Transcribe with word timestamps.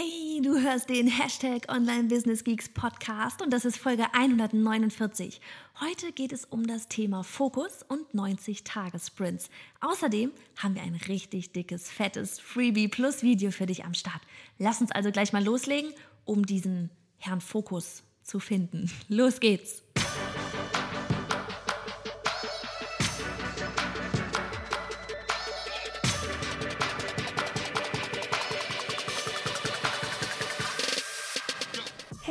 Hey, 0.00 0.40
du 0.40 0.60
hörst 0.60 0.90
den 0.90 1.08
Hashtag 1.08 1.68
Online 1.68 2.04
Business 2.04 2.44
Geeks 2.44 2.68
Podcast 2.68 3.42
und 3.42 3.52
das 3.52 3.64
ist 3.64 3.78
Folge 3.78 4.04
149. 4.14 5.40
Heute 5.80 6.12
geht 6.12 6.32
es 6.32 6.44
um 6.44 6.68
das 6.68 6.86
Thema 6.86 7.24
Fokus 7.24 7.82
und 7.88 8.08
90-Tage-Sprints. 8.14 9.50
Außerdem 9.80 10.30
haben 10.54 10.76
wir 10.76 10.82
ein 10.82 10.94
richtig 11.08 11.50
dickes, 11.50 11.90
fettes 11.90 12.38
Freebie 12.38 12.86
plus 12.86 13.24
Video 13.24 13.50
für 13.50 13.66
dich 13.66 13.84
am 13.84 13.94
Start. 13.94 14.22
Lass 14.56 14.80
uns 14.80 14.92
also 14.92 15.10
gleich 15.10 15.32
mal 15.32 15.42
loslegen, 15.42 15.92
um 16.24 16.46
diesen 16.46 16.90
Herrn 17.16 17.40
Fokus 17.40 18.04
zu 18.22 18.38
finden. 18.38 18.92
Los 19.08 19.40
geht's! 19.40 19.82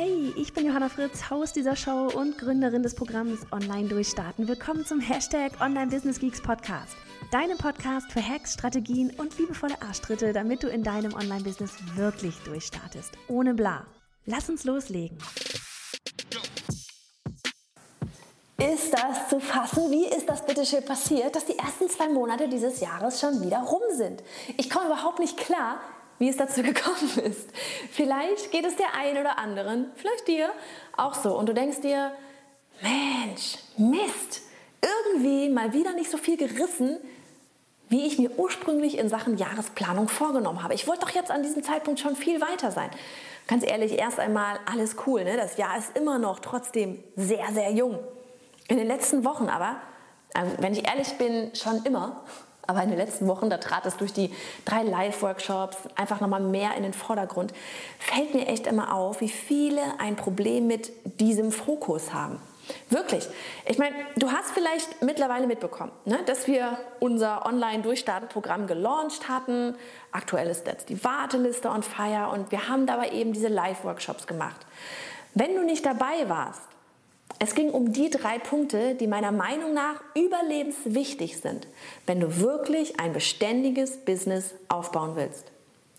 Hey, 0.00 0.32
ich 0.36 0.52
bin 0.52 0.64
Johanna 0.64 0.88
Fritz, 0.88 1.28
Haus 1.28 1.52
dieser 1.52 1.74
Show 1.74 2.08
und 2.14 2.38
Gründerin 2.38 2.84
des 2.84 2.94
Programms 2.94 3.40
Online 3.50 3.88
Durchstarten. 3.88 4.46
Willkommen 4.46 4.86
zum 4.86 5.00
Hashtag 5.00 5.60
Online 5.60 5.88
Business 5.88 6.20
Geeks 6.20 6.40
Podcast. 6.40 6.96
Deinem 7.32 7.58
Podcast 7.58 8.12
für 8.12 8.22
Hacks, 8.22 8.54
Strategien 8.54 9.12
und 9.18 9.36
liebevolle 9.36 9.74
Arschtritte, 9.82 10.32
damit 10.32 10.62
du 10.62 10.68
in 10.68 10.84
deinem 10.84 11.14
Online-Business 11.14 11.72
wirklich 11.96 12.36
durchstartest. 12.44 13.10
Ohne 13.26 13.54
bla. 13.54 13.86
Lass 14.24 14.48
uns 14.48 14.62
loslegen. 14.62 15.18
Ist 18.56 18.92
das 18.92 19.28
zu 19.28 19.40
fassen? 19.40 19.90
Wie 19.90 20.06
ist 20.06 20.28
das 20.28 20.46
bitte 20.46 20.64
schön 20.64 20.84
passiert, 20.84 21.34
dass 21.34 21.44
die 21.44 21.58
ersten 21.58 21.88
zwei 21.88 22.08
Monate 22.08 22.48
dieses 22.48 22.78
Jahres 22.78 23.18
schon 23.18 23.42
wieder 23.42 23.58
rum 23.58 23.82
sind? 23.96 24.22
Ich 24.58 24.70
komme 24.70 24.86
überhaupt 24.86 25.18
nicht 25.18 25.36
klar, 25.36 25.80
wie 26.18 26.28
es 26.28 26.36
dazu 26.36 26.62
gekommen 26.64 27.18
ist. 27.24 27.48
Vielleicht 27.92 28.50
geht 28.50 28.64
es 28.64 28.76
der 28.76 28.94
einen 28.94 29.18
oder 29.18 29.38
anderen, 29.38 29.86
vielleicht 29.96 30.28
dir, 30.28 30.50
auch 30.96 31.14
so. 31.14 31.36
Und 31.36 31.48
du 31.48 31.54
denkst 31.54 31.80
dir, 31.80 32.12
Mensch, 32.80 33.58
Mist, 33.76 34.42
irgendwie 34.80 35.48
mal 35.48 35.72
wieder 35.72 35.92
nicht 35.92 36.10
so 36.10 36.16
viel 36.16 36.36
gerissen, 36.36 36.98
wie 37.88 38.06
ich 38.06 38.18
mir 38.18 38.38
ursprünglich 38.38 38.98
in 38.98 39.08
Sachen 39.08 39.38
Jahresplanung 39.38 40.08
vorgenommen 40.08 40.62
habe. 40.62 40.74
Ich 40.74 40.86
wollte 40.86 41.06
doch 41.06 41.10
jetzt 41.10 41.30
an 41.30 41.42
diesem 41.42 41.62
Zeitpunkt 41.62 42.00
schon 42.00 42.16
viel 42.16 42.40
weiter 42.40 42.70
sein. 42.70 42.90
Ganz 43.46 43.64
ehrlich, 43.66 43.98
erst 43.98 44.20
einmal 44.20 44.58
alles 44.70 44.96
cool. 45.06 45.24
Ne? 45.24 45.36
Das 45.36 45.56
Jahr 45.56 45.78
ist 45.78 45.96
immer 45.96 46.18
noch 46.18 46.40
trotzdem 46.40 47.02
sehr, 47.16 47.46
sehr 47.52 47.70
jung. 47.72 47.98
In 48.68 48.76
den 48.76 48.86
letzten 48.86 49.24
Wochen 49.24 49.48
aber, 49.48 49.76
also 50.34 50.52
wenn 50.58 50.74
ich 50.74 50.86
ehrlich 50.86 51.16
bin, 51.16 51.54
schon 51.54 51.82
immer, 51.84 52.24
aber 52.68 52.82
in 52.82 52.90
den 52.90 52.98
letzten 52.98 53.26
Wochen, 53.26 53.48
da 53.50 53.56
trat 53.56 53.86
es 53.86 53.96
durch 53.96 54.12
die 54.12 54.30
drei 54.64 54.82
Live-Workshops 54.82 55.78
einfach 55.96 56.20
nochmal 56.20 56.40
mehr 56.40 56.74
in 56.76 56.82
den 56.82 56.92
Vordergrund, 56.92 57.52
fällt 57.98 58.34
mir 58.34 58.46
echt 58.46 58.66
immer 58.66 58.94
auf, 58.94 59.22
wie 59.22 59.30
viele 59.30 59.80
ein 59.98 60.16
Problem 60.16 60.66
mit 60.66 60.92
diesem 61.18 61.50
Fokus 61.50 62.12
haben. 62.12 62.38
Wirklich. 62.90 63.26
Ich 63.64 63.78
meine, 63.78 63.96
du 64.16 64.30
hast 64.30 64.50
vielleicht 64.50 65.00
mittlerweile 65.00 65.46
mitbekommen, 65.46 65.92
ne, 66.04 66.18
dass 66.26 66.46
wir 66.46 66.76
unser 67.00 67.46
Online-Durchstarten-Programm 67.46 68.66
gelauncht 68.66 69.30
hatten. 69.30 69.74
Aktuell 70.12 70.48
ist 70.48 70.66
jetzt 70.66 70.90
die 70.90 71.02
Warteliste 71.02 71.70
on 71.70 71.82
fire 71.82 72.28
und 72.32 72.52
wir 72.52 72.68
haben 72.68 72.86
dabei 72.86 73.10
eben 73.12 73.32
diese 73.32 73.48
Live-Workshops 73.48 74.26
gemacht. 74.26 74.66
Wenn 75.32 75.54
du 75.54 75.64
nicht 75.64 75.86
dabei 75.86 76.28
warst, 76.28 76.60
es 77.38 77.54
ging 77.54 77.70
um 77.70 77.92
die 77.92 78.10
drei 78.10 78.38
Punkte, 78.38 78.94
die 78.94 79.06
meiner 79.06 79.32
Meinung 79.32 79.72
nach 79.72 80.02
überlebenswichtig 80.14 81.40
sind, 81.40 81.66
wenn 82.06 82.20
du 82.20 82.40
wirklich 82.40 82.98
ein 82.98 83.12
beständiges 83.12 83.98
Business 83.98 84.54
aufbauen 84.68 85.14
willst. 85.14 85.44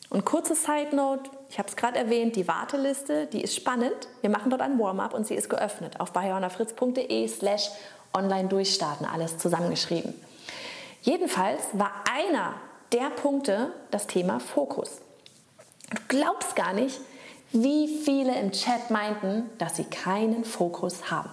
Und 0.10 0.26
kurze 0.26 0.56
Side 0.56 0.96
Note, 0.96 1.30
ich 1.50 1.60
habe 1.60 1.70
es 1.70 1.76
gerade 1.76 1.98
erwähnt, 1.98 2.36
die 2.36 2.48
Warteliste, 2.48 3.28
die 3.28 3.42
ist 3.42 3.56
spannend. 3.56 4.08
Wir 4.22 4.30
machen 4.30 4.50
dort 4.50 4.62
ein 4.62 4.80
Warm-up 4.80 5.14
und 5.14 5.28
sie 5.28 5.36
ist 5.36 5.50
geöffnet 5.50 6.00
auf 6.00 6.12
bayonafritz.de 6.12 7.28
slash 7.28 7.70
online 8.14 8.50
durchstarten, 8.50 9.06
alles 9.06 9.38
zusammengeschrieben. 9.38 10.14
Jedenfalls 11.04 11.62
war 11.74 11.92
einer 12.12 12.56
der 12.92 13.12
Punkte 13.12 13.72
das 13.92 14.08
Thema 14.08 14.40
Fokus. 14.40 15.00
Du 15.92 15.98
glaubst 16.08 16.56
gar 16.56 16.74
nicht, 16.74 17.00
wie 17.52 17.88
viele 18.04 18.40
im 18.40 18.52
Chat 18.52 18.92
meinten, 18.92 19.50
dass 19.58 19.76
sie 19.76 19.86
keinen 19.86 20.46
Fokus 20.46 21.10
haben. 21.10 21.30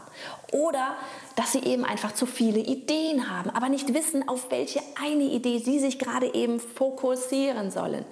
Oder 0.53 0.97
dass 1.35 1.53
sie 1.53 1.63
eben 1.65 1.85
einfach 1.85 2.13
zu 2.13 2.25
viele 2.25 2.61
Ideen 2.61 3.31
haben, 3.31 3.51
aber 3.51 3.69
nicht 3.69 3.93
wissen, 3.93 4.27
auf 4.29 4.51
welche 4.51 4.81
eine 5.01 5.25
Idee 5.25 5.59
sie 5.59 5.79
sich 5.79 5.99
gerade 5.99 6.33
eben 6.35 6.59
fokussieren 6.61 7.71
sollen. 7.71 8.05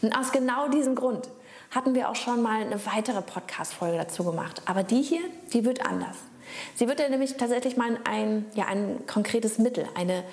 Und 0.00 0.16
aus 0.16 0.32
genau 0.32 0.68
diesem 0.68 0.96
Grund 0.96 1.28
hatten 1.70 1.94
wir 1.94 2.10
auch 2.10 2.16
schon 2.16 2.42
mal 2.42 2.62
eine 2.62 2.84
weitere 2.86 3.22
Podcast-Folge 3.22 3.98
dazu 3.98 4.24
gemacht. 4.24 4.62
Aber 4.66 4.82
die 4.82 5.02
hier, 5.02 5.22
die 5.52 5.64
wird 5.64 5.86
anders. 5.86 6.16
Sie 6.74 6.88
wird 6.88 7.00
ja 7.00 7.08
nämlich 7.08 7.36
tatsächlich 7.36 7.76
mal 7.76 7.98
ein, 8.04 8.44
ja, 8.54 8.66
ein 8.66 9.06
konkretes 9.06 9.58
Mittel, 9.58 9.86
eine 9.94 10.24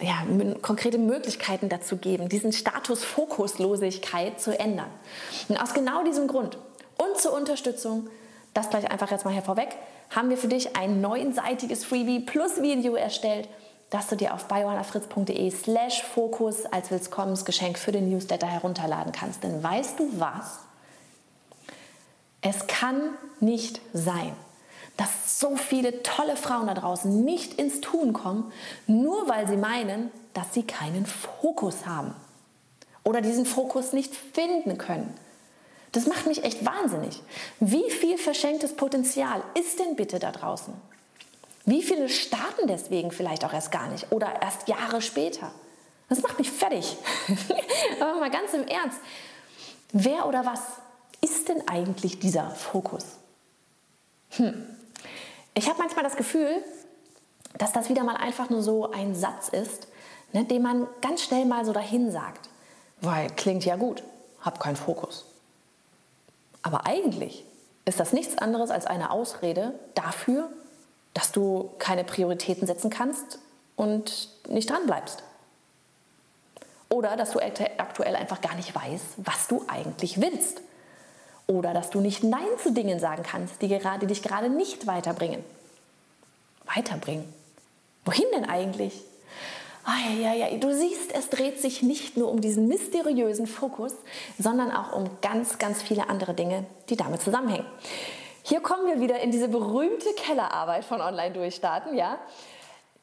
ja, 0.00 0.24
konkrete 0.60 0.98
Möglichkeiten 0.98 1.68
dazu 1.68 1.96
geben, 1.96 2.28
diesen 2.28 2.52
Status 2.52 3.04
Fokuslosigkeit 3.04 4.40
zu 4.40 4.58
ändern. 4.58 4.90
Und 5.48 5.56
aus 5.56 5.74
genau 5.74 6.02
diesem 6.04 6.26
Grund 6.26 6.58
und 6.98 7.18
zur 7.18 7.32
Unterstützung, 7.32 8.08
das 8.54 8.70
gleich 8.70 8.90
einfach 8.90 9.10
jetzt 9.10 9.24
mal 9.24 9.32
hier 9.32 9.42
vorweg, 9.42 9.76
haben 10.14 10.30
wir 10.30 10.36
für 10.36 10.48
dich 10.48 10.76
ein 10.76 11.00
neunseitiges 11.00 11.84
Freebie 11.84 12.20
plus 12.20 12.62
Video 12.62 12.94
erstellt, 12.94 13.48
das 13.90 14.08
du 14.08 14.16
dir 14.16 14.34
auf 14.34 14.48
bioannafritz.de 14.48 15.50
slash 15.50 16.02
Fokus 16.02 16.66
als 16.66 16.90
Willkommensgeschenk 16.90 17.78
für 17.78 17.92
den 17.92 18.10
Newsletter 18.10 18.46
herunterladen 18.46 19.12
kannst. 19.12 19.44
Denn 19.44 19.62
weißt 19.62 20.00
du 20.00 20.08
was? 20.18 20.60
Es 22.40 22.66
kann 22.66 23.10
nicht 23.40 23.80
sein, 23.92 24.34
dass 24.96 25.40
so 25.40 25.56
viele 25.56 26.02
tolle 26.02 26.36
Frauen 26.36 26.66
da 26.66 26.74
draußen 26.74 27.24
nicht 27.24 27.54
ins 27.54 27.80
Tun 27.80 28.12
kommen, 28.12 28.52
nur 28.86 29.28
weil 29.28 29.48
sie 29.48 29.56
meinen, 29.56 30.10
dass 30.34 30.54
sie 30.54 30.62
keinen 30.62 31.06
Fokus 31.06 31.86
haben 31.86 32.14
oder 33.02 33.20
diesen 33.20 33.46
Fokus 33.46 33.92
nicht 33.92 34.14
finden 34.14 34.78
können. 34.78 35.12
Das 35.92 36.06
macht 36.06 36.26
mich 36.26 36.44
echt 36.44 36.64
wahnsinnig. 36.64 37.22
Wie 37.60 37.90
viel 37.90 38.18
verschenktes 38.18 38.74
Potenzial 38.74 39.42
ist 39.54 39.78
denn 39.78 39.94
bitte 39.94 40.18
da 40.18 40.32
draußen? 40.32 40.74
Wie 41.66 41.82
viele 41.82 42.08
starten 42.08 42.66
deswegen 42.66 43.10
vielleicht 43.10 43.44
auch 43.44 43.52
erst 43.52 43.72
gar 43.72 43.88
nicht 43.88 44.10
oder 44.10 44.42
erst 44.42 44.68
Jahre 44.68 45.00
später? 45.00 45.52
Das 46.08 46.20
macht 46.20 46.38
mich 46.38 46.50
fertig. 46.50 46.96
Aber 48.00 48.20
mal 48.20 48.30
ganz 48.30 48.52
im 48.52 48.66
Ernst. 48.66 48.98
Wer 49.92 50.26
oder 50.26 50.44
was 50.44 50.60
ist 51.20 51.48
denn 51.48 51.66
eigentlich 51.68 52.18
dieser 52.18 52.50
Fokus? 52.50 53.04
Hm. 54.30 54.66
Ich 55.54 55.68
habe 55.68 55.78
manchmal 55.78 56.04
das 56.04 56.16
Gefühl, 56.16 56.62
dass 57.58 57.72
das 57.72 57.88
wieder 57.88 58.02
mal 58.04 58.16
einfach 58.16 58.50
nur 58.50 58.62
so 58.62 58.90
ein 58.90 59.14
Satz 59.14 59.48
ist, 59.48 59.88
ne, 60.32 60.44
den 60.44 60.62
man 60.62 60.86
ganz 61.00 61.22
schnell 61.22 61.44
mal 61.44 61.64
so 61.64 61.72
dahin 61.72 62.10
sagt. 62.10 62.48
Weil 63.00 63.30
klingt 63.30 63.64
ja 63.64 63.76
gut, 63.76 64.02
hab 64.40 64.58
keinen 64.60 64.76
Fokus. 64.76 65.26
Aber 66.62 66.86
eigentlich 66.86 67.44
ist 67.84 68.00
das 68.00 68.12
nichts 68.12 68.38
anderes 68.38 68.70
als 68.70 68.86
eine 68.86 69.10
Ausrede 69.10 69.78
dafür, 69.94 70.48
dass 71.12 71.30
du 71.30 71.70
keine 71.78 72.02
Prioritäten 72.02 72.66
setzen 72.66 72.90
kannst 72.90 73.38
und 73.76 74.30
nicht 74.48 74.70
dran 74.70 74.86
bleibst. 74.86 75.22
Oder 76.88 77.16
dass 77.16 77.30
du 77.30 77.40
aktuell 77.40 78.16
einfach 78.16 78.40
gar 78.40 78.54
nicht 78.54 78.74
weißt, 78.74 79.14
was 79.18 79.48
du 79.48 79.64
eigentlich 79.68 80.20
willst. 80.20 80.60
Oder 81.46 81.74
dass 81.74 81.90
du 81.90 82.00
nicht 82.00 82.24
Nein 82.24 82.48
zu 82.62 82.72
Dingen 82.72 82.98
sagen 82.98 83.22
kannst, 83.22 83.60
die, 83.60 83.68
gerade, 83.68 84.00
die 84.00 84.06
dich 84.06 84.22
gerade 84.22 84.48
nicht 84.48 84.86
weiterbringen. 84.86 85.44
Weiterbringen? 86.74 87.32
Wohin 88.04 88.24
denn 88.34 88.44
eigentlich? 88.44 89.02
Ah, 89.84 89.98
ja, 90.08 90.32
ja, 90.32 90.46
ja. 90.46 90.56
Du 90.56 90.74
siehst, 90.74 91.14
es 91.14 91.28
dreht 91.28 91.60
sich 91.60 91.82
nicht 91.82 92.16
nur 92.16 92.30
um 92.30 92.40
diesen 92.40 92.68
mysteriösen 92.68 93.46
Fokus, 93.46 93.92
sondern 94.38 94.70
auch 94.70 94.94
um 94.94 95.10
ganz, 95.20 95.58
ganz 95.58 95.82
viele 95.82 96.08
andere 96.08 96.32
Dinge, 96.32 96.64
die 96.88 96.96
damit 96.96 97.20
zusammenhängen. 97.20 97.66
Hier 98.42 98.60
kommen 98.60 98.86
wir 98.86 99.00
wieder 99.00 99.20
in 99.20 99.30
diese 99.30 99.48
berühmte 99.48 100.08
Kellerarbeit 100.16 100.84
von 100.84 101.02
Online 101.02 101.34
Durchstarten, 101.34 101.96
ja? 101.96 102.18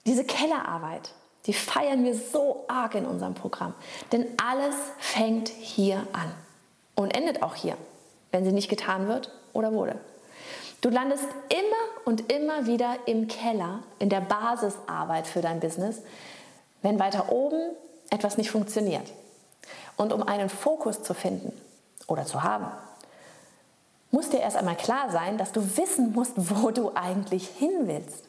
Diese 0.07 0.23
Kellerarbeit, 0.23 1.11
die 1.45 1.53
feiern 1.53 2.03
wir 2.03 2.15
so 2.15 2.65
arg 2.67 2.95
in 2.95 3.05
unserem 3.05 3.35
Programm. 3.35 3.75
Denn 4.11 4.27
alles 4.43 4.75
fängt 4.97 5.49
hier 5.49 6.07
an 6.13 6.31
und 6.95 7.15
endet 7.15 7.43
auch 7.43 7.55
hier, 7.55 7.77
wenn 8.31 8.43
sie 8.43 8.51
nicht 8.51 8.69
getan 8.69 9.07
wird 9.07 9.31
oder 9.53 9.73
wurde. 9.73 9.99
Du 10.81 10.89
landest 10.89 11.27
immer 11.49 12.05
und 12.05 12.31
immer 12.31 12.65
wieder 12.65 12.95
im 13.05 13.27
Keller, 13.27 13.79
in 13.99 14.09
der 14.09 14.21
Basisarbeit 14.21 15.27
für 15.27 15.41
dein 15.41 15.59
Business, 15.59 16.01
wenn 16.81 16.99
weiter 16.99 17.31
oben 17.31 17.61
etwas 18.09 18.37
nicht 18.37 18.49
funktioniert. 18.49 19.07
Und 19.95 20.11
um 20.11 20.23
einen 20.23 20.49
Fokus 20.49 21.03
zu 21.03 21.13
finden 21.13 21.53
oder 22.07 22.25
zu 22.25 22.41
haben, 22.41 22.65
muss 24.09 24.29
dir 24.29 24.39
erst 24.39 24.57
einmal 24.57 24.75
klar 24.75 25.11
sein, 25.11 25.37
dass 25.37 25.51
du 25.51 25.77
wissen 25.77 26.13
musst, 26.13 26.33
wo 26.35 26.71
du 26.71 26.91
eigentlich 26.95 27.47
hin 27.47 27.71
willst. 27.83 28.25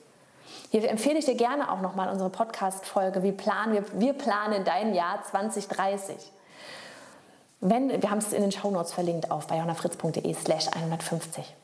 Hier 0.70 0.88
empfehle 0.88 1.18
ich 1.18 1.26
dir 1.26 1.34
gerne 1.34 1.70
auch 1.70 1.80
nochmal 1.80 2.10
unsere 2.10 2.30
Podcast-Folge, 2.30 3.22
wie 3.22 3.32
planen 3.32 3.74
wir, 3.74 3.84
wir 4.00 4.12
planen 4.12 4.64
dein 4.64 4.94
Jahr 4.94 5.22
2030. 5.22 6.16
wenn, 7.62 8.02
wir 8.02 8.10
haben 8.10 8.18
es 8.18 8.32
in 8.32 8.42
den 8.42 8.50
Shownotes 8.50 8.92
verlinkt 8.92 9.30
auf 9.30 9.46
bayonafritz.de 9.46 10.34
slash 10.34 10.66
150. 10.66 11.54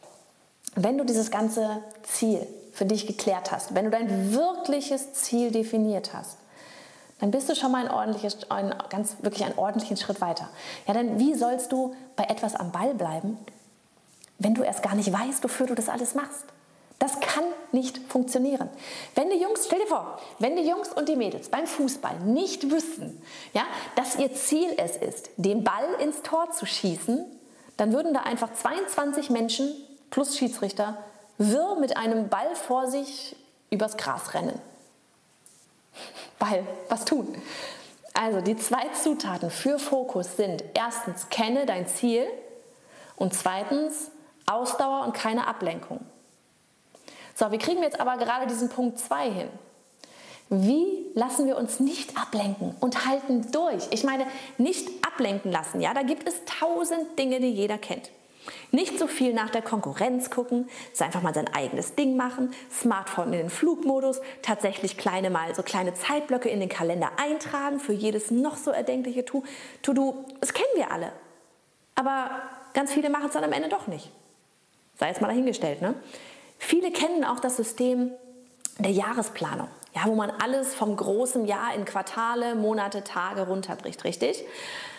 Wenn 0.76 0.96
du 0.96 1.04
dieses 1.04 1.32
ganze 1.32 1.82
Ziel 2.04 2.46
für 2.72 2.86
dich 2.86 3.08
geklärt 3.08 3.50
hast, 3.50 3.74
wenn 3.74 3.86
du 3.86 3.90
dein 3.90 4.32
wirkliches 4.32 5.12
Ziel 5.12 5.50
definiert 5.50 6.14
hast, 6.14 6.38
dann 7.18 7.32
bist 7.32 7.48
du 7.48 7.56
schon 7.56 7.72
mal 7.72 7.84
ein 7.84 7.92
ordentliches, 7.92 8.48
ein, 8.48 8.72
ganz, 8.90 9.16
wirklich 9.22 9.44
einen 9.44 9.58
ordentlichen 9.58 9.96
Schritt 9.96 10.20
weiter. 10.20 10.48
Ja, 10.86 10.94
denn 10.94 11.18
wie 11.18 11.34
sollst 11.34 11.72
du 11.72 11.96
bei 12.14 12.24
etwas 12.24 12.54
am 12.54 12.70
Ball 12.70 12.94
bleiben, 12.94 13.36
wenn 14.38 14.54
du 14.54 14.62
erst 14.62 14.84
gar 14.84 14.94
nicht 14.94 15.12
weißt, 15.12 15.42
wofür 15.42 15.66
du 15.66 15.74
das 15.74 15.88
alles 15.88 16.14
machst? 16.14 16.44
Das 16.98 17.20
kann 17.20 17.44
nicht 17.70 17.98
funktionieren. 17.98 18.68
Wenn 19.14 19.30
die 19.30 19.40
Jungs, 19.40 19.66
stell 19.66 19.78
dir 19.78 19.86
vor, 19.86 20.18
wenn 20.40 20.56
die 20.56 20.68
Jungs 20.68 20.88
und 20.88 21.08
die 21.08 21.14
Mädels 21.14 21.48
beim 21.48 21.66
Fußball 21.66 22.18
nicht 22.20 22.70
wüssten, 22.70 23.22
ja, 23.52 23.62
dass 23.94 24.16
ihr 24.16 24.34
Ziel 24.34 24.74
es 24.76 24.96
ist, 24.96 25.30
den 25.36 25.62
Ball 25.62 25.94
ins 26.00 26.22
Tor 26.22 26.50
zu 26.50 26.66
schießen, 26.66 27.24
dann 27.76 27.92
würden 27.92 28.12
da 28.12 28.20
einfach 28.20 28.52
22 28.52 29.30
Menschen 29.30 29.72
plus 30.10 30.36
Schiedsrichter 30.36 30.98
wirr 31.38 31.76
mit 31.76 31.96
einem 31.96 32.28
Ball 32.28 32.56
vor 32.56 32.88
sich 32.88 33.36
übers 33.70 33.96
Gras 33.96 34.34
rennen. 34.34 34.60
Weil, 36.40 36.66
was 36.88 37.04
tun? 37.04 37.40
Also 38.12 38.40
die 38.40 38.56
zwei 38.56 38.88
Zutaten 38.88 39.50
für 39.50 39.78
Fokus 39.78 40.36
sind 40.36 40.64
erstens, 40.74 41.28
kenne 41.28 41.66
dein 41.66 41.86
Ziel 41.86 42.26
und 43.14 43.34
zweitens, 43.34 44.10
Ausdauer 44.46 45.04
und 45.04 45.12
keine 45.12 45.46
Ablenkung. 45.46 46.00
So, 47.38 47.52
wie 47.52 47.58
kriegen 47.58 47.76
wir 47.76 47.84
jetzt 47.84 48.00
aber 48.00 48.16
gerade 48.16 48.48
diesen 48.48 48.68
Punkt 48.68 48.98
2 48.98 49.30
hin? 49.30 49.48
Wie 50.48 51.06
lassen 51.14 51.46
wir 51.46 51.56
uns 51.56 51.78
nicht 51.78 52.18
ablenken 52.18 52.74
und 52.80 53.06
halten 53.06 53.52
durch? 53.52 53.86
Ich 53.90 54.02
meine, 54.02 54.26
nicht 54.56 54.88
ablenken 55.06 55.52
lassen, 55.52 55.80
ja, 55.80 55.94
da 55.94 56.02
gibt 56.02 56.26
es 56.26 56.34
tausend 56.46 57.16
Dinge, 57.16 57.38
die 57.38 57.52
jeder 57.52 57.78
kennt. 57.78 58.10
Nicht 58.72 58.98
so 58.98 59.06
viel 59.06 59.34
nach 59.34 59.50
der 59.50 59.62
Konkurrenz 59.62 60.30
gucken, 60.30 60.68
so 60.92 61.04
einfach 61.04 61.22
mal 61.22 61.32
sein 61.32 61.46
eigenes 61.54 61.94
Ding 61.94 62.16
machen, 62.16 62.52
Smartphone 62.72 63.32
in 63.32 63.38
den 63.38 63.50
Flugmodus, 63.50 64.20
tatsächlich 64.42 64.98
kleine 64.98 65.30
mal 65.30 65.54
so 65.54 65.62
kleine 65.62 65.94
Zeitblöcke 65.94 66.48
in 66.48 66.58
den 66.58 66.68
Kalender 66.68 67.12
eintragen 67.18 67.78
für 67.78 67.92
jedes 67.92 68.32
noch 68.32 68.56
so 68.56 68.72
erdenkliche 68.72 69.24
To-Do. 69.24 70.24
Das 70.40 70.52
kennen 70.54 70.74
wir 70.74 70.90
alle. 70.90 71.12
Aber 71.94 72.30
ganz 72.74 72.92
viele 72.92 73.10
machen 73.10 73.26
es 73.26 73.34
dann 73.34 73.44
am 73.44 73.52
Ende 73.52 73.68
doch 73.68 73.86
nicht. 73.86 74.10
Sei 74.96 75.10
es 75.10 75.20
mal 75.20 75.28
dahingestellt. 75.28 75.82
Ne? 75.82 75.94
Viele 76.58 76.90
kennen 76.90 77.24
auch 77.24 77.40
das 77.40 77.56
System 77.56 78.10
der 78.78 78.90
Jahresplanung, 78.90 79.68
ja, 79.94 80.02
wo 80.06 80.14
man 80.14 80.30
alles 80.30 80.74
vom 80.74 80.96
großen 80.96 81.46
Jahr 81.46 81.74
in 81.74 81.84
Quartale, 81.84 82.54
Monate, 82.54 83.04
Tage 83.04 83.46
runterbricht, 83.46 84.04
richtig? 84.04 84.44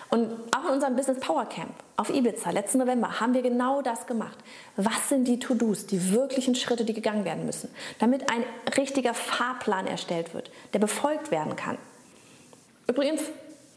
Und 0.10 0.32
auch 0.56 0.66
in 0.66 0.72
unserem 0.72 0.96
Business 0.96 1.20
Power 1.20 1.46
Camp 1.46 1.72
auf 1.96 2.10
Ibiza 2.10 2.50
letzten 2.50 2.80
November 2.80 3.20
haben 3.20 3.36
wir 3.36 3.44
genau 3.44 3.84
das 3.84 4.08
gemacht. 4.08 4.38
Was 4.76 5.10
sind 5.10 5.28
die 5.28 5.38
To-Dos, 5.38 5.86
die 5.86 6.12
wirklichen 6.12 6.56
Schritte, 6.56 6.84
die 6.84 6.94
gegangen 6.94 7.26
werden 7.26 7.46
müssen, 7.46 7.70
damit 8.00 8.30
ein 8.32 8.44
richtiger 8.76 9.14
Fahrplan 9.14 9.86
erstellt 9.86 10.34
wird, 10.34 10.50
der 10.74 10.80
befolgt 10.80 11.30
werden 11.30 11.56
kann. 11.56 11.78
Übrigens, 12.88 13.22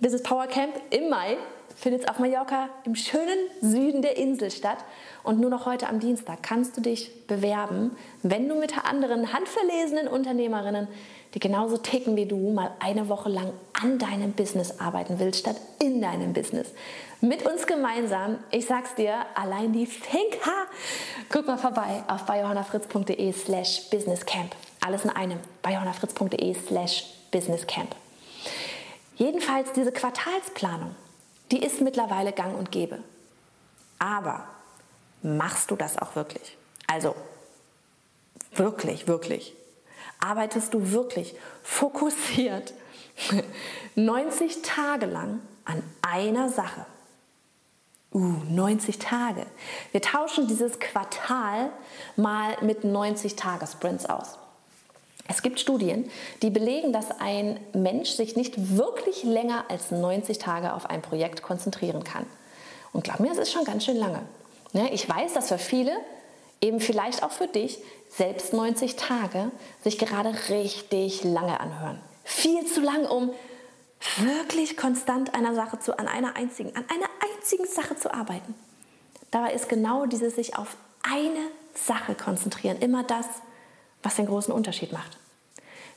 Business 0.01 0.23
Power 0.23 0.47
Camp 0.47 0.75
im 0.89 1.11
Mai 1.11 1.37
findet 1.77 2.03
es 2.03 2.09
auf 2.09 2.19
Mallorca 2.19 2.69
im 2.85 2.95
schönen 2.95 3.39
Süden 3.61 4.03
der 4.03 4.17
Insel 4.17 4.51
statt. 4.51 4.79
Und 5.23 5.41
nur 5.41 5.51
noch 5.51 5.67
heute 5.67 5.89
am 5.89 6.01
Dienstag 6.01 6.43
kannst 6.43 6.77
du 6.77 6.81
dich 6.81 7.27
bewerben, 7.27 7.97
wenn 8.23 8.49
du 8.49 8.55
mit 8.55 8.85
anderen 8.85 9.33
handverlesenen 9.33 10.09
Unternehmerinnen 10.09 10.89
die 11.35 11.41
genauso 11.41 11.79
ticken 11.79 12.17
wie 12.17 12.27
du, 12.27 12.53
mal 12.53 12.73
eine 12.79 13.09
Woche 13.09 13.29
lang 13.29 13.53
an 13.73 13.99
deinem 13.99 14.33
Business 14.33 14.81
arbeiten 14.81 15.19
willst, 15.19 15.41
statt 15.41 15.57
in 15.81 16.01
deinem 16.03 16.33
Business. 16.33 16.69
Mit 17.21 17.47
uns 17.47 17.67
gemeinsam, 17.67 18.39
ich 18.51 18.67
sag's 18.67 18.95
dir, 18.95 19.15
allein 19.35 19.73
die 19.73 19.87
Finker. 19.87 20.67
Guck 21.31 21.47
mal 21.47 21.57
vorbei 21.57 22.03
auf 22.09 22.27
biohannafritz.de 22.27 23.33
slash 23.33 23.89
businesscamp. 23.91 24.55
Alles 24.85 25.05
in 25.05 25.11
einem. 25.11 25.39
biohannafritz.de 25.63 26.55
slash 26.55 27.05
businesscamp. 27.31 27.95
Jedenfalls 29.17 29.73
diese 29.73 29.93
Quartalsplanung, 29.93 30.95
die 31.53 31.63
ist 31.63 31.81
mittlerweile 31.81 32.33
gang 32.33 32.59
und 32.59 32.73
gäbe. 32.73 32.99
Aber 33.99 34.49
machst 35.23 35.71
du 35.71 35.77
das 35.77 35.99
auch 35.99 36.17
wirklich? 36.17 36.57
Also 36.89 37.15
wirklich, 38.55 39.07
wirklich 39.07 39.55
arbeitest 40.23 40.73
du 40.73 40.93
wirklich 40.93 41.35
fokussiert 41.63 42.73
90 43.95 44.63
Tage 44.63 45.07
lang 45.07 45.41
an 45.65 45.83
einer 46.01 46.49
Sache. 46.49 46.87
Uh, 48.13 48.37
90 48.51 48.99
Tage. 48.99 49.47
Wir 49.91 50.03
tauschen 50.03 50.47
dieses 50.47 50.79
Quartal 50.79 51.71
mal 52.17 52.57
mit 52.61 52.85
90 52.85 53.37
Tage-Sprints 53.37 54.07
aus. 54.07 54.39
Es 55.33 55.41
gibt 55.41 55.59
Studien, 55.59 56.11
die 56.43 56.51
belegen, 56.51 56.93
dass 56.93 57.11
ein 57.11 57.59
Mensch 57.73 58.11
sich 58.11 58.37
nicht 58.37 58.77
wirklich 58.77 59.23
länger 59.25 59.65
als 59.69 59.91
90 59.91 60.37
Tage 60.37 60.75
auf 60.75 60.85
ein 60.91 61.01
Projekt 61.01 61.43
konzentrieren 61.43 62.05
kann. 62.05 62.27
Und 62.93 63.05
glaub 63.05 63.19
mir, 63.19 63.33
es 63.33 63.39
ist 63.39 63.51
schon 63.51 63.65
ganz 63.65 63.87
schön 63.87 63.97
lange. 63.97 64.21
Ne, 64.75 64.93
ich 64.93 65.09
weiß, 65.09 65.33
dass 65.33 65.49
für 65.49 65.57
viele, 65.57 65.97
eben 66.61 66.81
vielleicht 66.81 67.23
auch 67.23 67.31
für 67.31 67.47
dich, 67.47 67.79
selbst 68.11 68.53
90 68.53 68.97
Tage 68.97 69.51
sich 69.83 69.97
gerade 69.97 70.35
richtig 70.51 71.25
lange 71.25 71.59
anhören. 71.61 71.99
Viel 72.25 72.67
zu 72.67 72.83
lang, 72.83 73.07
um 73.07 73.31
wirklich 74.19 74.77
konstant 74.77 75.35
einer 75.35 75.55
Sache 75.55 75.79
zu, 75.79 75.99
an 75.99 76.09
einer 76.09 76.37
einzigen, 76.37 76.77
an 76.77 76.85
einer 76.91 77.09
einzigen 77.39 77.65
Sache 77.65 77.97
zu 77.97 78.13
arbeiten. 78.13 78.55
Dabei 79.31 79.55
ist 79.55 79.71
genau 79.71 80.05
dieses 80.05 80.37
sich 80.37 80.59
auf 80.59 80.77
eine 81.03 81.47
Sache 81.75 82.15
konzentrieren 82.15 82.77
immer 82.81 83.03
das, 83.03 83.25
was 84.03 84.17
den 84.17 84.27
großen 84.27 84.53
Unterschied 84.53 84.93
macht. 84.93 85.22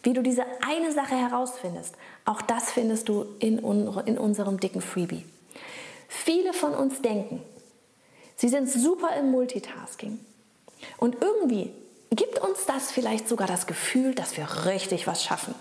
Wie 0.06 0.14
du 0.14 0.22
diese 0.22 0.46
eine 0.62 0.92
Sache 0.92 1.16
herausfindest, 1.16 1.96
auch 2.26 2.44
das 2.44 2.72
findest 2.72 3.10
du 3.10 3.26
in, 3.40 3.58
in 4.06 4.18
unserem 4.20 4.60
dicken 4.60 4.82
Freebie. 4.82 5.26
Viele 6.08 6.54
von 6.54 6.76
uns 6.76 7.02
denken, 7.02 7.42
sie 8.36 8.48
sind 8.48 8.70
super 8.70 9.16
im 9.20 9.32
Multitasking. 9.32 10.20
Und 10.98 11.18
irgendwie 11.22 11.72
gibt 12.12 12.38
uns 12.38 12.68
das 12.68 12.92
vielleicht 12.92 13.28
sogar 13.28 13.48
das 13.48 13.66
Gefühl, 13.66 14.14
dass 14.14 14.38
wir 14.38 14.48
richtig 14.68 15.08
was 15.08 15.24
schaffen. 15.24 15.56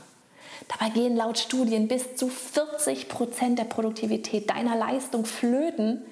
Dabei 0.69 0.91
gehen 0.91 1.17
laut 1.17 1.39
Studien 1.39 1.89
bis 1.89 2.15
zu 2.17 2.29
40 2.29 3.09
Prozent 3.09 3.59
der 3.59 3.65
Produktivität 3.65 4.51
deiner 4.51 4.77
Leistung 4.77 5.25
flöten, 5.25 6.03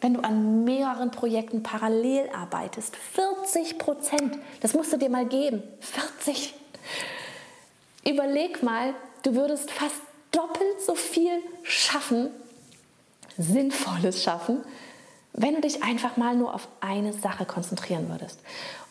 wenn 0.00 0.14
du 0.14 0.20
an 0.20 0.62
mehreren 0.62 1.10
Projekten 1.10 1.64
parallel 1.64 2.28
arbeitest. 2.30 2.94
40 2.94 3.76
Prozent, 3.78 4.38
das 4.60 4.74
musst 4.74 4.92
du 4.92 4.98
dir 4.98 5.10
mal 5.10 5.26
geben. 5.26 5.64
40. 5.80 6.54
Überleg 8.06 8.62
mal, 8.62 8.94
du 9.22 9.34
würdest 9.34 9.70
fast 9.70 9.96
doppelt 10.30 10.80
so 10.80 10.94
viel 10.94 11.42
schaffen, 11.62 12.30
Sinnvolles 13.36 14.22
schaffen, 14.22 14.64
wenn 15.32 15.54
du 15.54 15.60
dich 15.60 15.82
einfach 15.82 16.16
mal 16.16 16.36
nur 16.36 16.54
auf 16.54 16.68
eine 16.80 17.12
Sache 17.12 17.44
konzentrieren 17.44 18.08
würdest. 18.08 18.38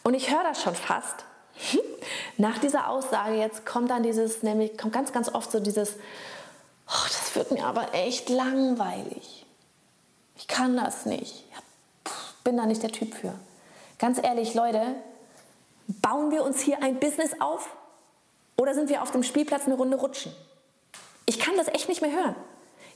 Und 0.03 0.13
ich 0.13 0.31
höre 0.31 0.43
das 0.43 0.61
schon 0.61 0.75
fast. 0.75 1.25
Nach 2.37 2.57
dieser 2.57 2.89
Aussage 2.89 3.35
jetzt 3.35 3.65
kommt 3.65 3.89
dann 3.89 4.03
dieses, 4.03 4.43
nämlich 4.43 4.77
kommt 4.77 4.93
ganz, 4.93 5.13
ganz 5.13 5.33
oft 5.33 5.51
so 5.51 5.59
dieses, 5.59 5.93
oh, 6.87 7.07
das 7.07 7.35
wird 7.35 7.51
mir 7.51 7.65
aber 7.65 7.93
echt 7.93 8.29
langweilig. 8.29 9.45
Ich 10.35 10.47
kann 10.47 10.75
das 10.75 11.05
nicht. 11.05 11.45
Ich 12.03 12.43
bin 12.43 12.57
da 12.57 12.65
nicht 12.65 12.83
der 12.83 12.91
Typ 12.91 13.15
für. 13.15 13.33
Ganz 13.97 14.21
ehrlich, 14.21 14.53
Leute, 14.53 14.93
bauen 15.87 16.31
wir 16.31 16.43
uns 16.43 16.59
hier 16.59 16.83
ein 16.83 16.99
Business 16.99 17.31
auf 17.39 17.69
oder 18.57 18.73
sind 18.73 18.89
wir 18.89 19.01
auf 19.01 19.11
dem 19.11 19.23
Spielplatz 19.23 19.65
eine 19.65 19.75
Runde 19.75 19.97
rutschen? 19.97 20.31
Ich 21.25 21.39
kann 21.39 21.57
das 21.57 21.67
echt 21.67 21.89
nicht 21.89 22.01
mehr 22.01 22.11
hören. 22.11 22.35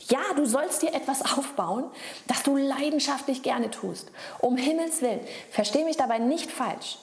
Ja, 0.07 0.21
du 0.35 0.45
sollst 0.45 0.81
dir 0.81 0.93
etwas 0.93 1.21
aufbauen, 1.37 1.85
das 2.27 2.43
du 2.43 2.55
leidenschaftlich 2.55 3.43
gerne 3.43 3.69
tust. 3.69 4.11
Um 4.39 4.55
Himmels 4.55 5.01
Willen, 5.01 5.19
verstehe 5.51 5.83
mich 5.83 5.97
dabei 5.97 6.19
nicht 6.19 6.49
falsch. 6.49 6.97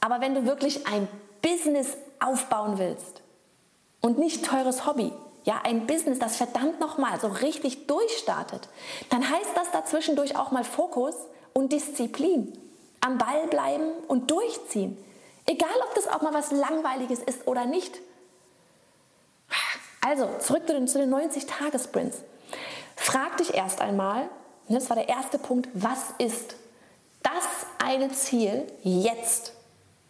Aber 0.00 0.20
wenn 0.20 0.34
du 0.34 0.46
wirklich 0.46 0.86
ein 0.86 1.08
Business 1.42 1.96
aufbauen 2.20 2.78
willst 2.78 3.22
und 4.00 4.18
nicht 4.18 4.44
teures 4.44 4.86
Hobby, 4.86 5.12
ja, 5.44 5.60
ein 5.62 5.86
Business, 5.86 6.18
das 6.18 6.36
verdammt 6.36 6.80
nochmal 6.80 7.20
so 7.20 7.28
richtig 7.28 7.86
durchstartet, 7.86 8.68
dann 9.10 9.28
heißt 9.28 9.50
das 9.54 9.70
dazwischendurch 9.72 10.36
auch 10.36 10.52
mal 10.52 10.64
Fokus 10.64 11.14
und 11.52 11.72
Disziplin. 11.72 12.52
Am 13.00 13.18
Ball 13.18 13.46
bleiben 13.48 13.92
und 14.08 14.30
durchziehen. 14.30 14.96
Egal, 15.46 15.76
ob 15.82 15.94
das 15.94 16.08
auch 16.08 16.22
mal 16.22 16.34
was 16.34 16.50
Langweiliges 16.50 17.20
ist 17.20 17.46
oder 17.46 17.66
nicht. 17.66 17.98
Also, 20.00 20.28
zurück 20.38 20.66
zu 20.66 20.74
den, 20.74 20.88
zu 20.88 20.98
den 20.98 21.12
90-Tage-Sprints. 21.12 22.18
Frag 22.96 23.38
dich 23.38 23.54
erst 23.54 23.80
einmal, 23.80 24.28
das 24.68 24.88
war 24.88 24.96
der 24.96 25.08
erste 25.08 25.38
Punkt, 25.38 25.68
was 25.74 26.14
ist 26.18 26.56
das 27.22 27.66
eine 27.78 28.10
Ziel 28.10 28.66
jetzt, 28.82 29.54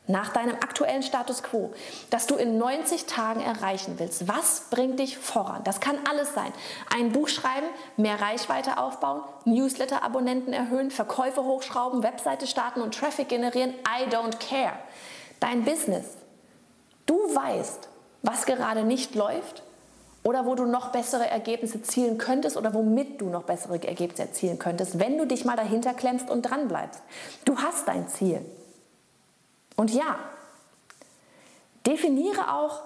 nach 0.06 0.32
deinem 0.32 0.56
aktuellen 0.56 1.02
Status 1.02 1.42
quo, 1.42 1.72
das 2.10 2.26
du 2.26 2.34
in 2.34 2.58
90 2.58 3.06
Tagen 3.06 3.40
erreichen 3.40 3.94
willst. 3.98 4.28
Was 4.28 4.64
bringt 4.70 4.98
dich 4.98 5.16
voran? 5.16 5.62
Das 5.64 5.80
kann 5.80 5.96
alles 6.08 6.34
sein. 6.34 6.52
Ein 6.94 7.12
Buch 7.12 7.28
schreiben, 7.28 7.66
mehr 7.96 8.20
Reichweite 8.20 8.76
aufbauen, 8.76 9.22
Newsletter-Abonnenten 9.46 10.52
erhöhen, 10.52 10.90
Verkäufe 10.90 11.42
hochschrauben, 11.42 12.02
Webseite 12.02 12.46
starten 12.46 12.82
und 12.82 12.94
Traffic 12.94 13.28
generieren. 13.28 13.72
I 13.88 14.10
don't 14.10 14.38
care. 14.38 14.74
Dein 15.44 15.62
Business. 15.62 16.06
Du 17.04 17.16
weißt, 17.16 17.90
was 18.22 18.46
gerade 18.46 18.82
nicht 18.82 19.14
läuft 19.14 19.62
oder 20.22 20.46
wo 20.46 20.54
du 20.54 20.64
noch 20.64 20.90
bessere 20.90 21.28
Ergebnisse 21.28 21.80
erzielen 21.80 22.16
könntest 22.16 22.56
oder 22.56 22.72
womit 22.72 23.20
du 23.20 23.28
noch 23.28 23.42
bessere 23.42 23.74
Ergebnisse 23.86 24.22
erzielen 24.22 24.58
könntest, 24.58 24.98
wenn 24.98 25.18
du 25.18 25.26
dich 25.26 25.44
mal 25.44 25.54
dahinter 25.54 25.92
klemmst 25.92 26.30
und 26.30 26.40
dran 26.44 26.66
bleibst. 26.66 27.02
Du 27.44 27.58
hast 27.58 27.86
dein 27.86 28.08
Ziel. 28.08 28.42
Und 29.76 29.90
ja, 29.90 30.18
definiere 31.84 32.54
auch, 32.54 32.80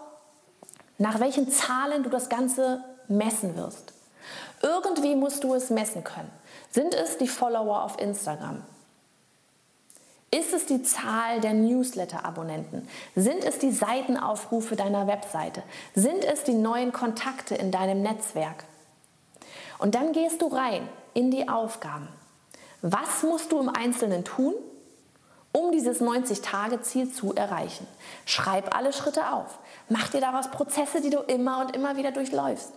nach 0.98 1.20
welchen 1.20 1.48
Zahlen 1.52 2.02
du 2.02 2.10
das 2.10 2.28
Ganze 2.28 2.82
messen 3.06 3.54
wirst. 3.54 3.92
Irgendwie 4.62 5.14
musst 5.14 5.44
du 5.44 5.54
es 5.54 5.70
messen 5.70 6.02
können. 6.02 6.32
Sind 6.72 6.92
es 6.92 7.18
die 7.18 7.28
Follower 7.28 7.84
auf 7.84 8.00
Instagram? 8.00 8.64
Ist 10.30 10.52
es 10.52 10.66
die 10.66 10.82
Zahl 10.82 11.40
der 11.40 11.54
Newsletter-Abonnenten? 11.54 12.86
Sind 13.16 13.44
es 13.44 13.58
die 13.58 13.72
Seitenaufrufe 13.72 14.76
deiner 14.76 15.06
Webseite? 15.06 15.62
Sind 15.94 16.22
es 16.24 16.44
die 16.44 16.52
neuen 16.52 16.92
Kontakte 16.92 17.54
in 17.54 17.70
deinem 17.70 18.02
Netzwerk? 18.02 18.64
Und 19.78 19.94
dann 19.94 20.12
gehst 20.12 20.42
du 20.42 20.48
rein 20.48 20.86
in 21.14 21.30
die 21.30 21.48
Aufgaben. 21.48 22.08
Was 22.82 23.22
musst 23.22 23.52
du 23.52 23.58
im 23.58 23.70
Einzelnen 23.70 24.24
tun, 24.24 24.52
um 25.52 25.72
dieses 25.72 26.02
90-Tage-Ziel 26.02 27.10
zu 27.10 27.34
erreichen? 27.34 27.86
Schreib 28.26 28.76
alle 28.76 28.92
Schritte 28.92 29.32
auf. 29.32 29.58
Mach 29.88 30.08
dir 30.08 30.20
daraus 30.20 30.50
Prozesse, 30.50 31.00
die 31.00 31.10
du 31.10 31.20
immer 31.20 31.60
und 31.60 31.74
immer 31.74 31.96
wieder 31.96 32.12
durchläufst. 32.12 32.72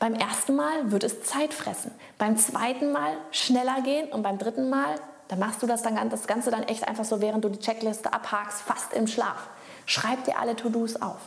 Beim 0.00 0.14
ersten 0.14 0.56
Mal 0.56 0.90
wird 0.90 1.04
es 1.04 1.22
Zeit 1.22 1.54
fressen, 1.54 1.92
beim 2.16 2.36
zweiten 2.36 2.90
Mal 2.90 3.12
schneller 3.30 3.82
gehen 3.82 4.10
und 4.10 4.22
beim 4.22 4.38
dritten 4.38 4.68
Mal 4.68 4.96
dann 5.28 5.38
machst 5.38 5.62
du 5.62 5.66
das, 5.66 5.82
dann, 5.82 6.10
das 6.10 6.26
Ganze 6.26 6.50
dann 6.50 6.62
echt 6.62 6.88
einfach 6.88 7.04
so, 7.04 7.20
während 7.20 7.44
du 7.44 7.50
die 7.50 7.58
Checkliste 7.58 8.12
abhakst, 8.12 8.62
fast 8.62 8.92
im 8.94 9.06
Schlaf. 9.06 9.48
Schreib 9.86 10.24
dir 10.24 10.38
alle 10.38 10.56
To-Dos 10.56 11.00
auf. 11.00 11.18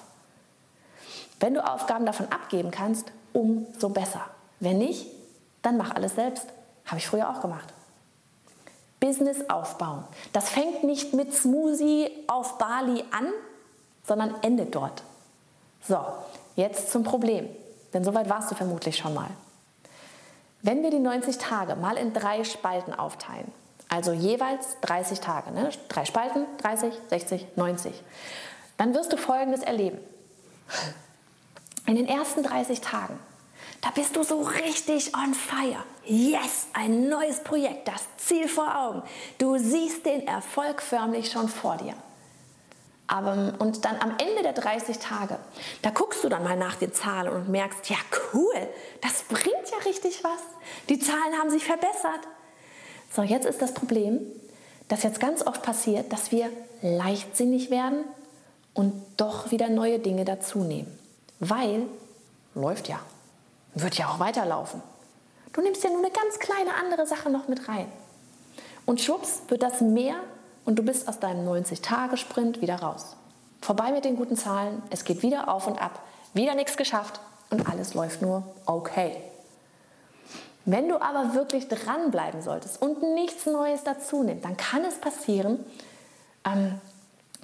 Wenn 1.39 1.53
du 1.53 1.65
Aufgaben 1.65 2.05
davon 2.05 2.27
abgeben 2.31 2.71
kannst, 2.71 3.11
umso 3.33 3.89
besser. 3.89 4.25
Wenn 4.59 4.77
nicht, 4.79 5.07
dann 5.61 5.77
mach 5.77 5.95
alles 5.95 6.15
selbst. 6.15 6.47
Habe 6.85 6.97
ich 6.97 7.07
früher 7.07 7.29
auch 7.29 7.41
gemacht. 7.41 7.73
Business 8.99 9.49
aufbauen. 9.49 10.03
Das 10.33 10.49
fängt 10.49 10.83
nicht 10.83 11.13
mit 11.13 11.33
Smoothie 11.33 12.09
auf 12.27 12.57
Bali 12.57 13.03
an, 13.11 13.27
sondern 14.05 14.35
endet 14.43 14.75
dort. 14.75 15.03
So, 15.81 15.99
jetzt 16.55 16.91
zum 16.91 17.03
Problem. 17.03 17.49
Denn 17.93 18.03
soweit 18.03 18.29
warst 18.29 18.51
du 18.51 18.55
vermutlich 18.55 18.97
schon 18.97 19.13
mal. 19.13 19.29
Wenn 20.61 20.83
wir 20.83 20.91
die 20.91 20.99
90 20.99 21.39
Tage 21.39 21.75
mal 21.75 21.97
in 21.97 22.13
drei 22.13 22.43
Spalten 22.43 22.93
aufteilen, 22.93 23.51
also 23.91 24.13
jeweils 24.13 24.77
30 24.81 25.19
Tage, 25.19 25.51
ne? 25.51 25.69
drei 25.89 26.05
Spalten, 26.05 26.45
30, 26.61 26.93
60, 27.09 27.45
90. 27.57 28.03
Dann 28.77 28.93
wirst 28.93 29.11
du 29.11 29.17
Folgendes 29.17 29.61
erleben. 29.61 29.99
In 31.85 31.97
den 31.97 32.07
ersten 32.07 32.41
30 32.41 32.79
Tagen, 32.79 33.19
da 33.81 33.89
bist 33.91 34.15
du 34.15 34.23
so 34.23 34.41
richtig 34.43 35.13
on 35.13 35.33
fire. 35.33 35.83
Yes, 36.05 36.67
ein 36.71 37.09
neues 37.09 37.43
Projekt, 37.43 37.89
das 37.89 38.07
Ziel 38.15 38.47
vor 38.47 38.73
Augen. 38.77 39.03
Du 39.37 39.57
siehst 39.57 40.05
den 40.05 40.25
Erfolg 40.25 40.81
förmlich 40.81 41.29
schon 41.29 41.49
vor 41.49 41.75
dir. 41.75 41.95
Aber, 43.07 43.55
und 43.59 43.83
dann 43.83 43.97
am 43.99 44.15
Ende 44.19 44.41
der 44.41 44.53
30 44.53 44.99
Tage, 44.99 45.37
da 45.81 45.89
guckst 45.89 46.23
du 46.23 46.29
dann 46.29 46.45
mal 46.45 46.55
nach 46.55 46.77
den 46.77 46.93
Zahlen 46.93 47.33
und 47.33 47.49
merkst, 47.49 47.89
ja 47.89 47.97
cool, 48.33 48.69
das 49.01 49.23
bringt 49.23 49.69
ja 49.69 49.79
richtig 49.85 50.23
was. 50.23 50.39
Die 50.87 50.97
Zahlen 50.97 51.37
haben 51.37 51.49
sich 51.49 51.65
verbessert. 51.65 52.21
So, 53.13 53.23
jetzt 53.23 53.45
ist 53.45 53.61
das 53.61 53.73
Problem, 53.73 54.19
dass 54.87 55.03
jetzt 55.03 55.19
ganz 55.19 55.45
oft 55.45 55.61
passiert, 55.61 56.11
dass 56.13 56.31
wir 56.31 56.49
leichtsinnig 56.81 57.69
werden 57.69 58.05
und 58.73 58.93
doch 59.17 59.51
wieder 59.51 59.69
neue 59.69 59.99
Dinge 59.99 60.23
dazunehmen. 60.25 60.97
Weil 61.39 61.83
läuft 62.55 62.87
ja, 62.87 62.99
wird 63.75 63.97
ja 63.97 64.07
auch 64.07 64.19
weiterlaufen. 64.19 64.81
Du 65.53 65.61
nimmst 65.61 65.83
ja 65.83 65.89
nur 65.89 65.99
eine 65.99 66.11
ganz 66.11 66.39
kleine 66.39 66.73
andere 66.75 67.05
Sache 67.05 67.29
noch 67.29 67.47
mit 67.47 67.67
rein. 67.67 67.87
Und 68.85 69.01
schwupps 69.01 69.41
wird 69.49 69.63
das 69.63 69.81
mehr 69.81 70.15
und 70.65 70.79
du 70.79 70.83
bist 70.83 71.07
aus 71.07 71.19
deinem 71.19 71.47
90-Tage-Sprint 71.47 72.61
wieder 72.61 72.77
raus. 72.77 73.17
Vorbei 73.61 73.91
mit 73.91 74.05
den 74.05 74.15
guten 74.15 74.37
Zahlen, 74.37 74.81
es 74.89 75.03
geht 75.03 75.21
wieder 75.21 75.53
auf 75.53 75.67
und 75.67 75.81
ab, 75.81 76.01
wieder 76.33 76.55
nichts 76.55 76.77
geschafft 76.77 77.19
und 77.49 77.69
alles 77.69 77.93
läuft 77.93 78.21
nur 78.21 78.43
okay. 78.65 79.17
Wenn 80.65 80.87
du 80.87 81.01
aber 81.01 81.33
wirklich 81.33 81.67
dranbleiben 81.67 82.41
solltest 82.41 82.81
und 82.81 83.01
nichts 83.15 83.45
Neues 83.45 83.83
dazu 83.83 84.23
nimmst, 84.23 84.45
dann 84.45 84.57
kann 84.57 84.85
es 84.85 84.95
passieren, 84.95 85.63
ähm, 86.45 86.79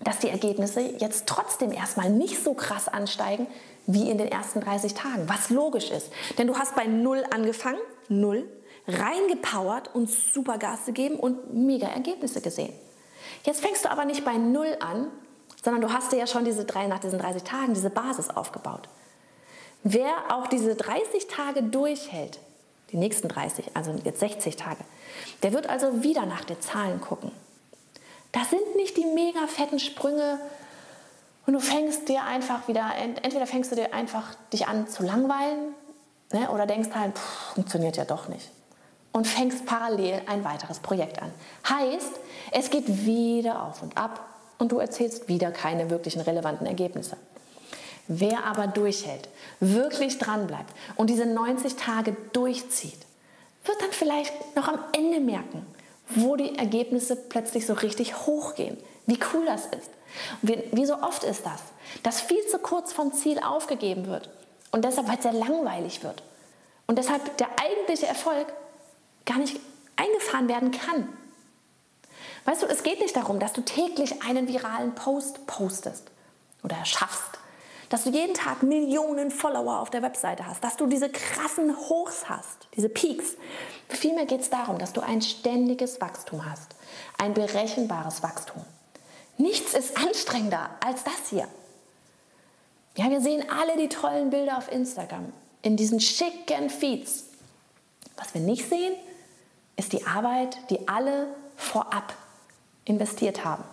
dass 0.03 0.19
die 0.19 0.29
Ergebnisse 0.29 0.81
jetzt 0.81 1.25
trotzdem 1.25 1.71
erstmal 1.71 2.09
nicht 2.09 2.43
so 2.43 2.53
krass 2.53 2.87
ansteigen 2.87 3.47
wie 3.87 4.09
in 4.11 4.17
den 4.17 4.27
ersten 4.27 4.61
30 4.61 4.93
Tagen, 4.93 5.27
was 5.27 5.49
logisch 5.49 5.89
ist. 5.89 6.11
Denn 6.37 6.47
du 6.47 6.57
hast 6.57 6.75
bei 6.75 6.85
Null 6.85 7.23
angefangen, 7.33 7.79
Null, 8.09 8.47
reingepowert 8.87 9.93
und 9.95 10.09
super 10.09 10.57
Gas 10.57 10.85
gegeben 10.85 11.15
und 11.15 11.53
mega 11.53 11.87
Ergebnisse 11.87 12.41
gesehen. 12.41 12.73
Jetzt 13.43 13.61
fängst 13.61 13.85
du 13.85 13.91
aber 13.91 14.05
nicht 14.05 14.23
bei 14.23 14.37
Null 14.37 14.77
an, 14.79 15.07
sondern 15.63 15.81
du 15.81 15.91
hast 15.91 16.11
dir 16.11 16.17
ja 16.17 16.27
schon 16.27 16.45
diese 16.45 16.65
drei, 16.65 16.87
nach 16.87 16.99
diesen 16.99 17.19
30 17.19 17.43
Tagen 17.43 17.73
diese 17.73 17.89
Basis 17.89 18.29
aufgebaut. 18.29 18.87
Wer 19.83 20.11
auch 20.29 20.47
diese 20.47 20.75
30 20.75 21.27
Tage 21.27 21.63
durchhält, 21.63 22.39
die 22.91 22.97
nächsten 22.97 23.27
30, 23.27 23.71
also 23.73 23.93
jetzt 24.03 24.19
60 24.19 24.55
Tage. 24.55 24.83
Der 25.43 25.53
wird 25.53 25.67
also 25.67 26.03
wieder 26.03 26.25
nach 26.25 26.45
den 26.45 26.61
Zahlen 26.61 27.01
gucken. 27.01 27.31
Das 28.31 28.49
sind 28.49 28.75
nicht 28.75 28.97
die 28.97 29.05
mega 29.05 29.47
fetten 29.47 29.79
Sprünge 29.79 30.39
und 31.45 31.53
du 31.53 31.59
fängst 31.59 32.09
dir 32.09 32.23
einfach 32.23 32.67
wieder, 32.67 32.91
entweder 32.97 33.47
fängst 33.47 33.71
du 33.71 33.75
dir 33.75 33.93
einfach 33.93 34.35
dich 34.51 34.67
an 34.67 34.87
zu 34.87 35.03
langweilen 35.03 35.73
ne, 36.33 36.51
oder 36.51 36.65
denkst 36.65 36.89
halt, 36.93 37.17
pff, 37.17 37.53
funktioniert 37.55 37.97
ja 37.97 38.05
doch 38.05 38.27
nicht. 38.27 38.49
Und 39.13 39.25
fängst 39.25 39.65
parallel 39.65 40.21
ein 40.27 40.43
weiteres 40.43 40.79
Projekt 40.79 41.21
an. 41.21 41.31
Heißt, 41.67 42.11
es 42.51 42.69
geht 42.69 43.05
wieder 43.05 43.63
auf 43.63 43.81
und 43.81 43.97
ab 43.97 44.19
und 44.59 44.71
du 44.71 44.79
erzählst 44.79 45.27
wieder 45.27 45.51
keine 45.51 45.89
wirklichen 45.89 46.21
relevanten 46.21 46.67
Ergebnisse. 46.67 47.17
Wer 48.07 48.45
aber 48.45 48.67
durchhält, 48.67 49.27
wirklich 49.59 50.17
dranbleibt 50.17 50.73
und 50.95 51.09
diese 51.09 51.25
90 51.25 51.75
Tage 51.75 52.15
durchzieht, 52.31 52.99
wird 53.65 53.81
dann 53.81 53.91
vielleicht 53.91 54.55
noch 54.55 54.69
am 54.69 54.79
Ende 54.93 55.19
merken, 55.19 55.65
wo 56.09 56.37
die 56.37 56.57
Ergebnisse 56.57 57.15
plötzlich 57.15 57.65
so 57.65 57.73
richtig 57.73 58.25
hochgehen. 58.25 58.77
Wie 59.05 59.19
cool 59.33 59.45
das 59.45 59.65
ist. 59.65 59.89
Wie, 60.41 60.63
wie 60.71 60.85
so 60.85 60.95
oft 61.01 61.23
ist 61.25 61.45
das, 61.45 61.61
dass 62.03 62.21
viel 62.21 62.45
zu 62.47 62.59
kurz 62.59 62.93
vom 62.93 63.13
Ziel 63.13 63.39
aufgegeben 63.39 64.07
wird 64.07 64.29
und 64.71 64.85
deshalb 64.85 65.09
halt 65.09 65.21
sehr 65.21 65.33
langweilig 65.33 66.03
wird 66.03 66.23
und 66.87 66.97
deshalb 66.97 67.37
der 67.37 67.49
eigentliche 67.59 68.07
Erfolg 68.07 68.47
gar 69.25 69.37
nicht 69.37 69.59
eingefahren 69.97 70.47
werden 70.47 70.71
kann. 70.71 71.09
Weißt 72.45 72.63
du, 72.63 72.67
es 72.67 72.83
geht 72.83 73.01
nicht 73.01 73.15
darum, 73.17 73.39
dass 73.39 73.51
du 73.51 73.61
täglich 73.61 74.23
einen 74.23 74.47
viralen 74.47 74.95
Post 74.95 75.45
postest 75.45 76.09
oder 76.63 76.83
schaffst 76.85 77.37
dass 77.89 78.03
du 78.03 78.09
jeden 78.09 78.33
Tag 78.33 78.63
Millionen 78.63 79.31
Follower 79.31 79.79
auf 79.79 79.89
der 79.89 80.01
Webseite 80.01 80.45
hast, 80.45 80.63
dass 80.63 80.77
du 80.77 80.87
diese 80.87 81.09
krassen 81.09 81.75
Hochs 81.77 82.29
hast, 82.29 82.67
diese 82.75 82.89
Peaks. 82.89 83.35
Vielmehr 83.89 84.25
geht 84.25 84.41
es 84.41 84.49
darum, 84.49 84.77
dass 84.77 84.93
du 84.93 85.01
ein 85.01 85.21
ständiges 85.21 86.01
Wachstum 86.01 86.45
hast, 86.49 86.75
ein 87.17 87.33
berechenbares 87.33 88.23
Wachstum. 88.23 88.63
Nichts 89.37 89.73
ist 89.73 89.97
anstrengender 89.97 90.69
als 90.85 91.03
das 91.03 91.29
hier. 91.29 91.47
Ja, 92.95 93.09
wir 93.09 93.21
sehen 93.21 93.45
alle 93.49 93.77
die 93.77 93.89
tollen 93.89 94.31
Bilder 94.31 94.57
auf 94.57 94.71
Instagram, 94.71 95.31
in 95.61 95.77
diesen 95.77 95.99
schicken 95.99 96.69
Feeds. 96.69 97.25
Was 98.17 98.33
wir 98.33 98.41
nicht 98.41 98.67
sehen, 98.67 98.95
ist 99.75 99.93
die 99.93 100.05
Arbeit, 100.07 100.57
die 100.71 100.87
alle 100.87 101.27
vorab 101.55 102.13
investiert 102.85 103.45
haben. 103.45 103.63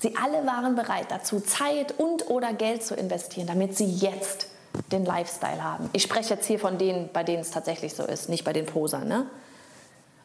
Sie 0.00 0.14
alle 0.16 0.46
waren 0.46 0.74
bereit 0.74 1.06
dazu, 1.10 1.40
Zeit 1.40 1.98
und 1.98 2.28
oder 2.30 2.52
Geld 2.52 2.84
zu 2.84 2.94
investieren, 2.94 3.48
damit 3.48 3.76
sie 3.76 3.86
jetzt 3.86 4.46
den 4.92 5.04
Lifestyle 5.04 5.62
haben. 5.62 5.90
Ich 5.92 6.02
spreche 6.02 6.34
jetzt 6.34 6.46
hier 6.46 6.58
von 6.58 6.78
denen, 6.78 7.10
bei 7.12 7.24
denen 7.24 7.40
es 7.40 7.50
tatsächlich 7.50 7.94
so 7.94 8.04
ist, 8.04 8.28
nicht 8.28 8.44
bei 8.44 8.52
den 8.52 8.66
Posern. 8.66 9.08
Ne? 9.08 9.26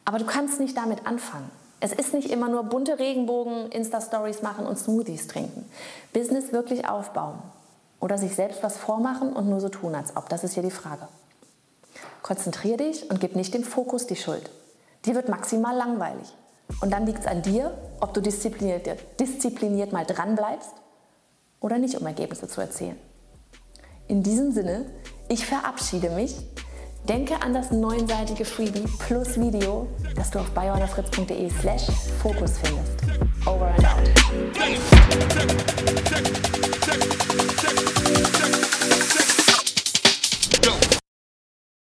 Aber 0.04 0.18
du 0.18 0.26
kannst 0.26 0.60
nicht 0.60 0.76
damit 0.76 1.06
anfangen. 1.06 1.50
Es 1.80 1.92
ist 1.92 2.14
nicht 2.14 2.30
immer 2.30 2.48
nur 2.48 2.62
bunte 2.64 2.98
Regenbogen, 2.98 3.70
Insta-Stories 3.70 4.42
machen 4.42 4.66
und 4.66 4.78
Smoothies 4.78 5.26
trinken. 5.26 5.68
Business 6.12 6.52
wirklich 6.52 6.88
aufbauen 6.88 7.38
oder 8.00 8.16
sich 8.16 8.34
selbst 8.34 8.62
was 8.62 8.76
vormachen 8.76 9.32
und 9.32 9.48
nur 9.48 9.60
so 9.60 9.68
tun, 9.68 9.94
als 9.94 10.16
ob. 10.16 10.28
Das 10.28 10.44
ist 10.44 10.54
hier 10.54 10.62
die 10.62 10.70
Frage. 10.70 11.08
Konzentriere 12.22 12.78
dich 12.78 13.10
und 13.10 13.20
gib 13.20 13.36
nicht 13.36 13.52
dem 13.52 13.64
Fokus 13.64 14.06
die 14.06 14.16
Schuld. 14.16 14.50
Die 15.04 15.14
wird 15.14 15.28
maximal 15.28 15.76
langweilig. 15.76 16.32
Und 16.80 16.90
dann 16.90 17.06
liegt 17.06 17.20
es 17.20 17.26
an 17.26 17.42
dir, 17.42 17.76
ob 18.00 18.14
du 18.14 18.20
diszipliniert, 18.20 18.88
diszipliniert 19.18 19.92
mal 19.92 20.04
dran 20.04 20.34
bleibst 20.36 20.72
oder 21.60 21.78
nicht, 21.78 21.96
um 21.98 22.06
Ergebnisse 22.06 22.48
zu 22.48 22.60
erzielen. 22.60 22.96
In 24.06 24.22
diesem 24.22 24.52
Sinne, 24.52 24.86
ich 25.28 25.46
verabschiede 25.46 26.10
mich. 26.10 26.36
Denke 27.08 27.42
an 27.42 27.52
das 27.52 27.70
neunseitige 27.70 28.44
Freebie 28.46 28.84
plus 28.98 29.38
Video, 29.38 29.88
das 30.16 30.30
du 30.30 30.38
auf 30.38 30.50
bayonafritz.de 30.50 31.50
slash 31.60 31.86
Fokus 32.22 32.52
findest. 32.58 32.94
Over 33.46 33.66
and 33.66 33.86
out. 33.86 34.00